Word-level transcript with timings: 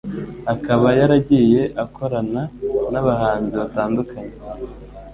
akaba 0.53 0.87
yaragiye 0.99 1.61
akorana 1.83 2.41
n'abahanzi 2.91 3.53
batandukanye 3.61 4.35